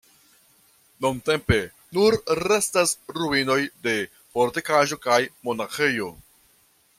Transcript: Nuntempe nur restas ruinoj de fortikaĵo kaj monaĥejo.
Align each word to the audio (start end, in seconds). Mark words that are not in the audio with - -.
Nuntempe 1.05 1.59
nur 1.97 2.17
restas 2.39 2.93
ruinoj 3.19 3.59
de 3.89 3.93
fortikaĵo 4.37 4.99
kaj 5.05 5.19
monaĥejo. 5.51 6.11